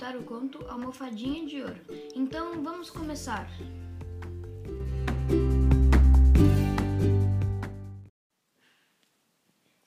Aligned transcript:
contar 0.00 0.16
o 0.16 0.22
conto 0.22 0.64
Almofadinha 0.66 1.44
de 1.46 1.60
Ouro. 1.60 1.80
Então 2.14 2.62
vamos 2.62 2.90
começar. 2.90 3.50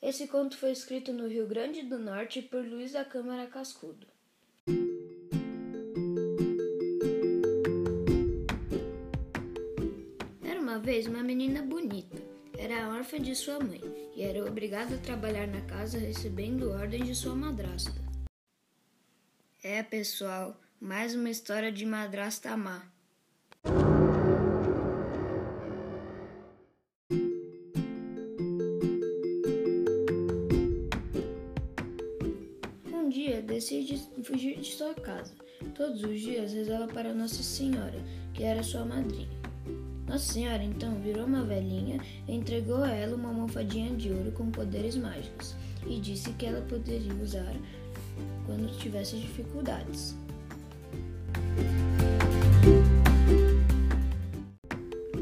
Esse 0.01 0.27
conto 0.27 0.57
foi 0.57 0.71
escrito 0.71 1.11
no 1.11 1.27
Rio 1.27 1.47
Grande 1.47 1.81
do 1.81 1.97
Norte 1.97 2.41
por 2.41 2.63
Luiz 2.63 2.91
da 2.91 3.03
Câmara 3.03 3.47
Cascudo. 3.47 4.05
Era 10.43 10.59
uma 10.59 10.77
vez 10.79 11.07
uma 11.07 11.23
menina 11.23 11.63
bonita. 11.63 12.21
Era 12.55 12.89
órfã 12.89 13.19
de 13.19 13.35
sua 13.35 13.59
mãe 13.59 13.81
e 14.15 14.21
era 14.21 14.45
obrigada 14.45 14.95
a 14.95 14.99
trabalhar 14.99 15.47
na 15.47 15.61
casa 15.61 15.97
recebendo 15.97 16.69
ordens 16.69 17.07
de 17.07 17.15
sua 17.15 17.33
madrasta. 17.33 18.12
É, 19.65 19.81
pessoal, 19.81 20.59
mais 20.77 21.15
uma 21.15 21.29
história 21.29 21.71
de 21.71 21.85
madrasta 21.85 22.57
má. 22.57 22.83
Um 32.93 33.07
dia 33.09 33.41
decide 33.41 34.05
fugir 34.21 34.59
de 34.59 34.69
sua 34.69 34.93
casa. 34.95 35.33
Todos 35.73 36.03
os 36.03 36.19
dias 36.19 36.51
rezava 36.51 36.87
para 36.87 37.13
Nossa 37.13 37.41
Senhora, 37.41 38.03
que 38.33 38.43
era 38.43 38.61
sua 38.63 38.83
madrinha. 38.83 39.39
Nossa 40.05 40.33
Senhora 40.33 40.61
então 40.61 40.99
virou 40.99 41.25
uma 41.25 41.45
velhinha 41.45 42.01
entregou 42.27 42.83
a 42.83 42.91
ela 42.91 43.15
uma 43.15 43.29
almofadinha 43.29 43.95
de 43.95 44.11
ouro 44.11 44.33
com 44.33 44.51
poderes 44.51 44.97
mágicos 44.97 45.55
e 45.87 46.01
disse 46.01 46.33
que 46.33 46.45
ela 46.45 46.61
poderia 46.67 47.13
usar 47.15 47.55
quando 48.45 48.77
tivesse 48.77 49.17
dificuldades. 49.17 50.15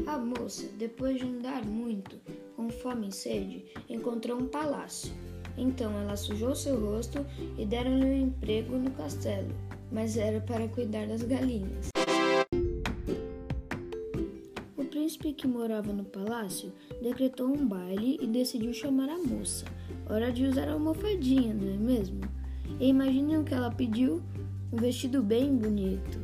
A 0.06 0.18
moça, 0.18 0.68
depois 0.78 1.18
de 1.18 1.24
andar 1.24 1.64
muito, 1.64 2.16
com 2.56 2.68
fome 2.68 3.08
e 3.08 3.12
sede, 3.12 3.64
encontrou 3.88 4.38
um 4.38 4.46
palácio. 4.46 5.12
Então 5.56 5.92
ela 5.98 6.16
sujou 6.16 6.54
seu 6.54 6.78
rosto 6.80 7.24
e 7.58 7.64
deram-lhe 7.64 8.04
um 8.04 8.22
emprego 8.26 8.76
no 8.76 8.90
castelo, 8.90 9.48
mas 9.90 10.16
era 10.16 10.40
para 10.40 10.68
cuidar 10.68 11.06
das 11.06 11.22
galinhas. 11.22 11.90
O 14.76 14.84
príncipe 14.84 15.32
que 15.32 15.46
morava 15.46 15.92
no 15.92 16.04
palácio 16.04 16.72
decretou 17.02 17.48
um 17.48 17.66
baile 17.66 18.18
e 18.20 18.26
decidiu 18.26 18.72
chamar 18.72 19.08
a 19.08 19.18
moça. 19.18 19.64
Hora 20.08 20.32
de 20.32 20.44
usar 20.44 20.68
a 20.68 20.72
almofadinha, 20.72 21.54
não 21.54 21.72
é 21.72 21.76
mesmo? 21.76 22.20
E 22.78 22.88
imaginem 22.88 23.38
o 23.38 23.44
que 23.44 23.54
ela 23.54 23.70
pediu: 23.70 24.22
um 24.72 24.76
vestido 24.76 25.22
bem 25.22 25.56
bonito. 25.56 26.20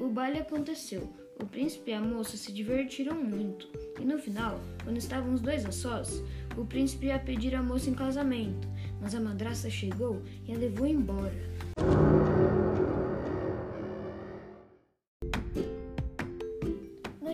O 0.00 0.08
baile 0.08 0.38
aconteceu. 0.38 1.12
O 1.40 1.46
príncipe 1.46 1.90
e 1.90 1.94
a 1.94 2.00
moça 2.00 2.36
se 2.36 2.52
divertiram 2.52 3.14
muito. 3.14 3.68
E 3.98 4.04
no 4.04 4.18
final, 4.18 4.60
quando 4.84 4.98
estavam 4.98 5.32
os 5.32 5.40
dois 5.40 5.64
a 5.64 5.72
sós, 5.72 6.22
o 6.56 6.66
príncipe 6.66 7.06
ia 7.06 7.18
pedir 7.18 7.54
a 7.54 7.62
moça 7.62 7.88
em 7.88 7.94
casamento, 7.94 8.68
mas 9.00 9.14
a 9.14 9.20
madrasta 9.20 9.70
chegou 9.70 10.20
e 10.46 10.52
a 10.52 10.58
levou 10.58 10.86
embora. 10.86 11.59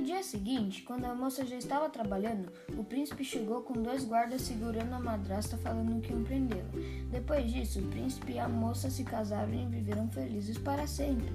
Dia 0.06 0.22
seguinte, 0.22 0.82
quando 0.82 1.04
a 1.04 1.14
moça 1.14 1.44
já 1.44 1.56
estava 1.56 1.90
trabalhando, 1.90 2.50
o 2.78 2.84
príncipe 2.84 3.24
chegou 3.24 3.62
com 3.62 3.82
dois 3.82 4.04
guardas 4.04 4.42
segurando 4.42 4.94
a 4.94 5.00
madrasta 5.00 5.58
falando 5.58 6.00
que 6.00 6.12
iam 6.12 6.22
prendê-la. 6.22 6.70
Depois 7.10 7.52
disso, 7.52 7.80
o 7.80 7.88
príncipe 7.88 8.34
e 8.34 8.38
a 8.38 8.48
moça 8.48 8.88
se 8.88 9.02
casaram 9.02 9.52
e 9.52 9.66
viveram 9.66 10.08
felizes 10.08 10.56
para 10.58 10.86
sempre. 10.86 11.28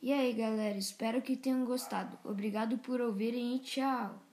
E 0.00 0.12
aí, 0.12 0.32
galera, 0.32 0.78
espero 0.78 1.20
que 1.20 1.36
tenham 1.36 1.64
gostado. 1.64 2.16
Obrigado 2.24 2.78
por 2.78 3.00
ouvirem 3.00 3.56
e 3.56 3.58
tchau! 3.58 4.31